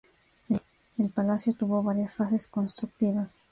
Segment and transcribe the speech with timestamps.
[0.97, 3.45] El Palacio tuvo varias fases constructivas.